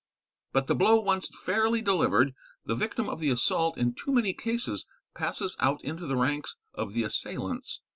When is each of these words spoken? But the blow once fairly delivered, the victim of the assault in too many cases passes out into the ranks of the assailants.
But 0.51 0.65
the 0.65 0.73
blow 0.73 0.99
once 0.99 1.29
fairly 1.43 1.79
delivered, 1.79 2.33
the 2.65 2.73
victim 2.73 3.07
of 3.07 3.19
the 3.19 3.29
assault 3.29 3.77
in 3.77 3.93
too 3.93 4.11
many 4.11 4.33
cases 4.33 4.87
passes 5.13 5.55
out 5.59 5.79
into 5.83 6.07
the 6.07 6.17
ranks 6.17 6.57
of 6.73 6.93
the 6.95 7.03
assailants. 7.03 7.81